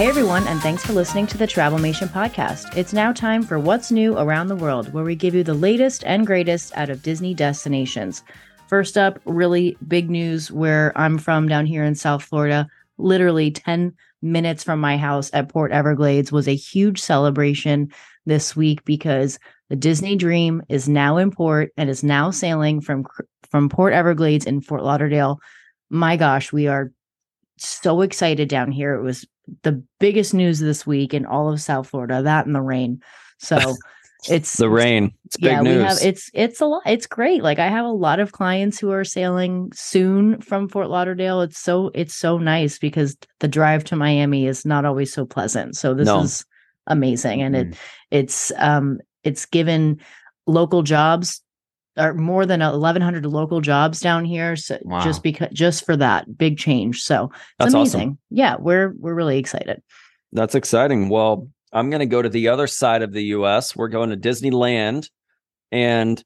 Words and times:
Hey 0.00 0.08
everyone, 0.08 0.46
and 0.46 0.62
thanks 0.62 0.82
for 0.82 0.94
listening 0.94 1.26
to 1.26 1.36
the 1.36 1.46
Travelmation 1.46 2.08
podcast. 2.08 2.74
It's 2.74 2.94
now 2.94 3.12
time 3.12 3.42
for 3.42 3.58
What's 3.58 3.90
New 3.90 4.16
Around 4.16 4.46
the 4.46 4.56
World, 4.56 4.90
where 4.94 5.04
we 5.04 5.14
give 5.14 5.34
you 5.34 5.44
the 5.44 5.52
latest 5.52 6.04
and 6.06 6.26
greatest 6.26 6.74
out 6.74 6.88
of 6.88 7.02
Disney 7.02 7.34
destinations. 7.34 8.22
First 8.66 8.96
up, 8.96 9.20
really 9.26 9.76
big 9.86 10.08
news 10.08 10.50
where 10.50 10.98
I'm 10.98 11.18
from 11.18 11.48
down 11.48 11.66
here 11.66 11.84
in 11.84 11.94
South 11.94 12.22
Florida. 12.22 12.66
Literally 12.96 13.50
10 13.50 13.92
minutes 14.22 14.64
from 14.64 14.80
my 14.80 14.96
house 14.96 15.28
at 15.34 15.50
Port 15.50 15.70
Everglades 15.70 16.32
was 16.32 16.48
a 16.48 16.56
huge 16.56 16.98
celebration 16.98 17.92
this 18.24 18.56
week 18.56 18.82
because 18.86 19.38
the 19.68 19.76
Disney 19.76 20.16
Dream 20.16 20.62
is 20.70 20.88
now 20.88 21.18
in 21.18 21.30
port 21.30 21.72
and 21.76 21.90
is 21.90 22.02
now 22.02 22.30
sailing 22.30 22.80
from 22.80 23.04
from 23.50 23.68
Port 23.68 23.92
Everglades 23.92 24.46
in 24.46 24.62
Fort 24.62 24.82
Lauderdale. 24.82 25.40
My 25.90 26.16
gosh, 26.16 26.54
we 26.54 26.68
are 26.68 26.90
so 27.66 28.00
excited 28.02 28.48
down 28.48 28.70
here. 28.72 28.94
It 28.94 29.02
was 29.02 29.26
the 29.62 29.82
biggest 29.98 30.34
news 30.34 30.58
this 30.60 30.86
week 30.86 31.12
in 31.14 31.26
all 31.26 31.52
of 31.52 31.60
South 31.60 31.88
Florida, 31.88 32.22
that 32.22 32.46
and 32.46 32.54
the 32.54 32.60
rain. 32.62 33.00
So 33.38 33.58
it's 34.28 34.56
the 34.58 34.68
rain. 34.70 35.12
It's 35.24 35.36
big 35.36 35.52
yeah, 35.52 35.60
news. 35.62 35.76
we 35.76 35.82
have 35.82 35.98
it's 36.02 36.30
it's 36.34 36.60
a 36.60 36.66
lot. 36.66 36.82
It's 36.86 37.06
great. 37.06 37.42
Like 37.42 37.58
I 37.58 37.68
have 37.68 37.84
a 37.86 37.90
lot 37.90 38.20
of 38.20 38.32
clients 38.32 38.78
who 38.78 38.90
are 38.90 39.04
sailing 39.04 39.70
soon 39.74 40.40
from 40.40 40.68
Fort 40.68 40.88
Lauderdale. 40.90 41.40
It's 41.42 41.58
so 41.58 41.90
it's 41.94 42.14
so 42.14 42.38
nice 42.38 42.78
because 42.78 43.16
the 43.40 43.48
drive 43.48 43.84
to 43.84 43.96
Miami 43.96 44.46
is 44.46 44.64
not 44.64 44.84
always 44.84 45.12
so 45.12 45.24
pleasant. 45.26 45.76
So 45.76 45.94
this 45.94 46.06
No. 46.06 46.20
is 46.22 46.44
amazing 46.86 47.42
and 47.42 47.54
Mm-hmm. 47.54 47.72
it 47.72 47.78
it's 48.10 48.52
um 48.56 48.98
it's 49.22 49.46
given 49.46 50.00
local 50.46 50.82
jobs 50.82 51.42
or 51.96 52.14
more 52.14 52.46
than 52.46 52.60
1100 52.60 53.26
local 53.26 53.60
jobs 53.60 54.00
down 54.00 54.24
here 54.24 54.54
so 54.56 54.78
Wow. 54.82 55.00
just 55.02 55.22
because 55.22 55.48
just 55.52 55.84
for 55.84 55.96
that 55.96 56.38
big 56.38 56.56
change 56.58 57.02
so 57.02 57.24
it's 57.24 57.34
That's 57.58 57.74
amazing 57.74 58.00
awesome. 58.00 58.18
yeah 58.30 58.56
we're 58.58 58.94
we're 58.98 59.14
really 59.14 59.38
excited 59.38 59.82
That's 60.32 60.54
exciting. 60.54 61.08
Well, 61.08 61.48
I'm 61.72 61.90
going 61.90 62.00
to 62.00 62.06
go 62.06 62.22
to 62.22 62.28
the 62.28 62.48
other 62.48 62.66
side 62.68 63.02
of 63.02 63.12
the 63.12 63.22
US. 63.36 63.74
We're 63.76 63.88
going 63.88 64.10
to 64.10 64.16
Disneyland 64.16 65.08
and 65.72 66.22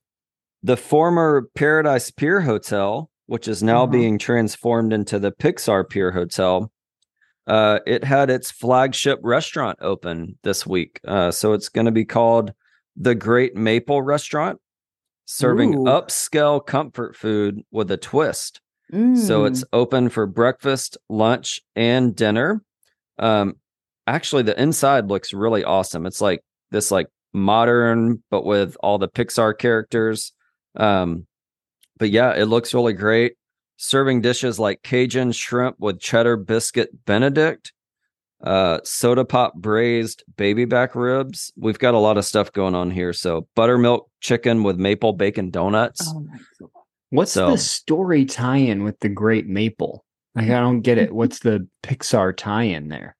the 0.62 0.76
former 0.76 1.48
Paradise 1.54 2.10
Pier 2.10 2.40
Hotel, 2.42 3.10
which 3.26 3.48
is 3.48 3.62
now 3.62 3.84
Uh-huh. 3.84 3.92
being 3.92 4.18
transformed 4.18 4.92
into 4.92 5.18
the 5.18 5.32
Pixar 5.32 5.88
Pier 5.88 6.12
Hotel. 6.12 6.70
Uh, 7.46 7.78
it 7.86 8.04
had 8.04 8.30
its 8.30 8.50
flagship 8.50 9.18
restaurant 9.22 9.78
open 9.82 10.38
this 10.42 10.66
week. 10.66 10.98
Uh, 11.06 11.30
so 11.30 11.52
it's 11.52 11.68
going 11.68 11.84
to 11.86 11.92
be 11.92 12.04
called 12.06 12.52
the 12.96 13.14
Great 13.14 13.54
Maple 13.54 14.00
Restaurant, 14.02 14.58
serving 15.26 15.74
Ooh. 15.74 15.84
upscale 15.84 16.64
comfort 16.64 17.16
food 17.16 17.62
with 17.70 17.90
a 17.90 17.96
twist. 17.96 18.60
So 18.92 18.96
Mm. 18.98 19.48
it's 19.48 19.64
open 19.72 20.08
for 20.08 20.26
breakfast, 20.26 20.98
lunch, 21.08 21.60
and 21.74 22.14
dinner. 22.14 22.62
Um, 23.18 23.54
actually, 24.06 24.42
the 24.42 24.60
inside 24.60 25.08
looks 25.08 25.32
really 25.32 25.64
awesome. 25.64 26.06
It's 26.06 26.20
like 26.20 26.40
this 26.70 26.90
like 26.90 27.08
modern, 27.32 28.22
but 28.30 28.44
with 28.44 28.76
all 28.80 28.98
the 28.98 29.08
Pixar 29.08 29.56
characters. 29.58 30.32
Um, 30.76 31.26
but 31.98 32.10
yeah, 32.10 32.32
it 32.32 32.44
looks 32.44 32.74
really 32.74 32.92
great. 32.92 33.34
Serving 33.76 34.20
dishes 34.20 34.58
like 34.60 34.82
Cajun 34.82 35.32
shrimp 35.32 35.76
with 35.80 35.98
cheddar 35.98 36.36
biscuit 36.36 36.90
Benedict, 37.06 37.72
uh, 38.44 38.78
soda 38.84 39.24
pop 39.24 39.54
braised 39.54 40.22
baby 40.36 40.64
back 40.66 40.94
ribs. 40.94 41.52
We've 41.56 41.78
got 41.78 41.94
a 41.94 41.98
lot 41.98 42.18
of 42.18 42.24
stuff 42.24 42.52
going 42.52 42.74
on 42.74 42.90
here. 42.90 43.12
So 43.12 43.48
buttermilk 43.56 44.08
chicken 44.20 44.62
with 44.62 44.76
maple 44.76 45.12
bacon 45.14 45.50
donuts. 45.50 46.06
Oh 46.14 46.20
my 46.20 46.38
What's 47.10 47.32
So- 47.32 47.50
the 47.52 47.58
story 47.58 48.24
tie-in 48.24 48.82
with 48.84 48.98
the 49.00 49.08
Great 49.08 49.46
Maple? 49.46 50.04
Like 50.34 50.46
I 50.50 50.60
don't 50.60 50.80
get 50.80 50.98
it. 50.98 51.12
What's 51.14 51.38
the 51.40 51.66
Pixar 51.82 52.36
tie-in 52.36 52.88
there? 52.88 53.16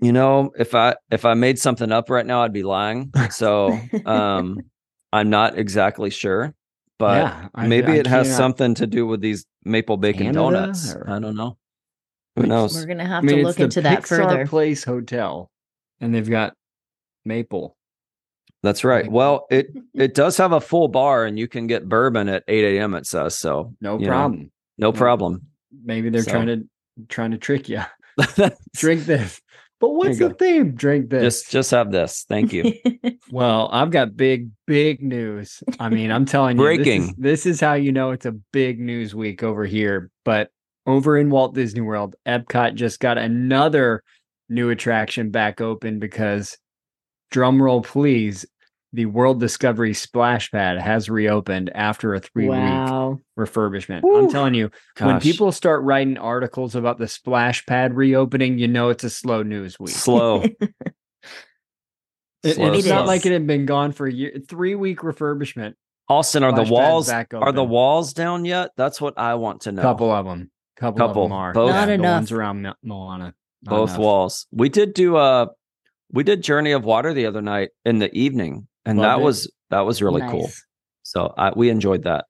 You 0.00 0.12
know, 0.12 0.50
if 0.58 0.74
I 0.74 0.96
if 1.10 1.24
I 1.24 1.34
made 1.34 1.58
something 1.58 1.90
up 1.92 2.10
right 2.10 2.26
now, 2.26 2.42
I'd 2.42 2.52
be 2.52 2.62
lying. 2.64 3.12
So 3.30 3.78
um 4.04 4.58
I'm 5.12 5.30
not 5.30 5.56
exactly 5.58 6.10
sure, 6.10 6.54
but 6.98 7.16
Yeah, 7.22 7.48
I- 7.54 7.66
maybe 7.68 7.92
I 7.92 7.96
it 7.96 8.06
has 8.08 8.34
something 8.36 8.74
to 8.74 8.86
do 8.86 9.06
with 9.06 9.20
these 9.20 9.46
maple 9.64 9.96
bacon 9.96 10.26
Canada, 10.34 10.38
donuts. 10.40 10.94
or- 10.94 11.08
I 11.08 11.18
don't 11.20 11.36
know. 11.36 11.56
Who 12.36 12.46
knows? 12.46 12.74
we're 12.74 12.86
gonna 12.86 13.06
have 13.06 13.24
I 13.24 13.26
mean, 13.26 13.38
to 13.38 13.42
look 13.44 13.60
into 13.60 13.80
that 13.82 14.02
Pixar 14.02 14.08
further 14.18 14.46
Place 14.46 14.84
Hotel, 14.84 15.50
and 16.00 16.14
they've 16.14 16.28
got 16.28 16.54
maple. 17.24 17.76
That's 18.62 18.84
right. 18.84 19.04
Like- 19.04 19.12
Well, 19.12 19.46
it 19.50 19.68
it 19.94 20.14
does 20.14 20.36
have 20.36 20.52
a 20.52 20.60
full 20.60 20.88
bar, 20.88 21.24
and 21.24 21.38
you 21.38 21.48
can 21.48 21.66
get 21.66 21.88
bourbon 21.88 22.28
at 22.28 22.44
8 22.48 22.76
a.m. 22.78 22.94
It 22.94 23.06
says 23.06 23.36
so. 23.38 23.74
No 23.80 23.98
you 23.98 24.06
know, 24.06 24.12
problem. 24.12 24.50
no 24.78 24.92
problem. 24.92 25.42
Maybe 25.84 26.10
they're 26.10 26.22
So- 26.22 26.30
trying 26.32 26.46
to 26.46 26.68
trying 27.08 27.30
to 27.32 27.38
trick 27.38 27.68
you. 27.68 27.82
Drink 28.76 29.04
this. 29.04 29.40
But 29.78 29.90
what's 29.90 30.18
you 30.18 30.28
the 30.28 30.34
theme? 30.34 30.72
Drink 30.74 31.10
this. 31.10 31.42
just 31.42 31.50
just 31.52 31.70
have 31.70 31.92
this. 31.92 32.24
Thank 32.28 32.52
you. 32.54 32.72
Well, 33.30 33.68
I've 33.70 33.90
got 33.90 34.16
big, 34.16 34.50
big 34.66 35.02
news. 35.02 35.62
I 35.78 35.90
mean, 35.90 36.10
I'm 36.10 36.24
telling 36.24 36.56
you, 36.58 36.62
this 36.64 36.72
is- 36.72 36.76
Breaking. 36.84 37.14
This 37.18 37.44
is, 37.44 37.60
how 37.60 37.74
you 37.74 37.92
know 37.92 38.12
it's 38.12 38.24
a 38.24 38.32
big 38.32 38.80
news 38.80 39.14
week 39.14 39.42
over 39.42 39.66
here. 39.66 40.10
But 40.24 40.50
over 40.86 41.18
in 41.18 41.30
Walt 41.30 41.54
Disney 41.54 41.80
World, 41.80 42.16
Epcot 42.26 42.74
just 42.74 43.00
got 43.00 43.18
another 43.18 44.02
new 44.48 44.70
attraction 44.70 45.30
back 45.30 45.60
open 45.60 45.98
because, 45.98 46.56
drum 47.30 47.60
roll 47.60 47.82
please, 47.82 48.46
the 48.92 49.06
World 49.06 49.40
Discovery 49.40 49.92
Splash 49.92 50.50
Pad 50.50 50.78
has 50.80 51.10
reopened 51.10 51.70
after 51.74 52.14
a 52.14 52.20
three 52.20 52.48
week 52.48 52.58
wow 52.58 53.20
refurbishment. 53.38 54.00
Whew. 54.02 54.18
I'm 54.24 54.30
telling 54.30 54.54
you, 54.54 54.70
when 54.98 55.20
people 55.20 55.52
start 55.52 55.82
writing 55.82 56.16
articles 56.18 56.74
about 56.74 56.98
the 56.98 57.08
Splash 57.08 57.66
Pad 57.66 57.94
reopening, 57.94 58.58
you 58.58 58.68
know 58.68 58.88
it's 58.88 59.04
a 59.04 59.10
slow 59.10 59.42
news 59.42 59.78
week. 59.78 59.94
slow. 59.94 60.44
It- 62.42 62.54
slow, 62.56 62.72
it's 62.74 62.86
not 62.86 63.06
like 63.06 63.26
it 63.26 63.32
had 63.32 63.46
been 63.46 63.66
gone 63.66 63.90
for 63.90 64.06
a 64.06 64.12
year. 64.12 64.38
Three 64.48 64.76
week 64.76 65.00
refurbishment. 65.00 65.74
Austin, 66.08 66.44
are 66.44 66.52
the 66.52 66.64
Splash 66.64 66.68
pad's 66.68 66.70
walls 66.70 67.08
back 67.08 67.34
are 67.34 67.50
the 67.50 67.64
walls 67.64 68.12
down 68.12 68.44
yet? 68.44 68.70
That's 68.76 69.00
what 69.00 69.18
I 69.18 69.34
want 69.34 69.62
to 69.62 69.72
know. 69.72 69.82
Couple 69.82 70.12
of 70.12 70.24
them. 70.24 70.52
Couple, 70.76 71.02
of 71.08 71.14
them 71.14 71.32
are. 71.32 71.52
Both. 71.52 71.70
Not 71.70 71.86
the 71.86 71.92
enough. 71.94 72.16
ones 72.16 72.32
around 72.32 72.62
Mil- 72.62 72.74
Moana. 72.82 73.34
Not 73.62 73.70
both 73.70 73.90
enough. 73.90 74.00
walls. 74.00 74.46
We 74.52 74.68
did 74.68 74.94
do 74.94 75.16
a 75.16 75.48
we 76.12 76.22
did 76.22 76.42
Journey 76.42 76.72
of 76.72 76.84
Water 76.84 77.12
the 77.14 77.26
other 77.26 77.42
night 77.42 77.70
in 77.84 77.98
the 77.98 78.14
evening, 78.16 78.68
and 78.84 78.98
Loved 78.98 79.08
that 79.08 79.22
it. 79.22 79.24
was 79.24 79.52
that 79.70 79.80
was 79.80 80.02
really 80.02 80.20
cool. 80.30 80.50
So 81.02 81.32
I, 81.36 81.52
we 81.56 81.70
enjoyed 81.70 82.04
that. 82.04 82.26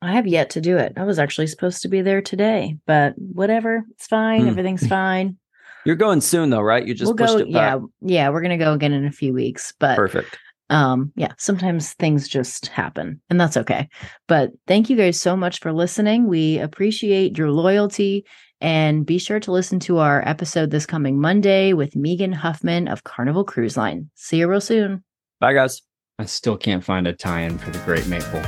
I 0.00 0.12
have 0.12 0.26
yet 0.26 0.50
to 0.50 0.60
do 0.60 0.78
it. 0.78 0.94
I 0.96 1.04
was 1.04 1.18
actually 1.18 1.46
supposed 1.46 1.82
to 1.82 1.88
be 1.88 2.00
there 2.02 2.20
today, 2.22 2.76
but 2.86 3.14
whatever. 3.16 3.84
It's 3.92 4.06
fine. 4.08 4.42
Hmm. 4.42 4.48
Everything's 4.48 4.86
fine. 4.88 5.36
You're 5.84 5.96
going 5.96 6.20
soon 6.20 6.50
though, 6.50 6.60
right? 6.62 6.86
You 6.86 6.94
just 6.94 7.08
we'll 7.10 7.16
pushed 7.16 7.34
go. 7.34 7.38
it 7.38 7.52
back. 7.52 7.78
Yeah, 8.00 8.14
yeah. 8.14 8.28
We're 8.30 8.42
gonna 8.42 8.58
go 8.58 8.72
again 8.72 8.92
in 8.92 9.04
a 9.04 9.12
few 9.12 9.32
weeks, 9.32 9.72
but 9.78 9.96
Perfect. 9.96 10.38
Um, 10.70 11.12
yeah. 11.16 11.32
Sometimes 11.38 11.92
things 11.94 12.28
just 12.28 12.68
happen, 12.68 13.20
and 13.30 13.40
that's 13.40 13.56
okay. 13.56 13.88
But 14.28 14.50
thank 14.66 14.88
you 14.88 14.96
guys 14.96 15.20
so 15.20 15.36
much 15.36 15.60
for 15.60 15.72
listening. 15.72 16.26
We 16.26 16.58
appreciate 16.58 17.36
your 17.36 17.50
loyalty, 17.50 18.24
and 18.60 19.04
be 19.04 19.18
sure 19.18 19.40
to 19.40 19.52
listen 19.52 19.80
to 19.80 19.98
our 19.98 20.26
episode 20.26 20.70
this 20.70 20.86
coming 20.86 21.20
Monday 21.20 21.72
with 21.72 21.96
Megan 21.96 22.32
Huffman 22.32 22.88
of 22.88 23.04
Carnival 23.04 23.44
Cruise 23.44 23.76
Line. 23.76 24.10
See 24.14 24.38
you 24.38 24.48
real 24.48 24.60
soon. 24.60 25.04
Bye 25.40 25.54
guys. 25.54 25.82
I 26.18 26.26
still 26.26 26.56
can't 26.56 26.84
find 26.84 27.06
a 27.06 27.12
tie 27.12 27.40
in 27.40 27.58
for 27.58 27.70
the 27.70 27.78
Great 27.80 28.06
Maple. 28.06 28.42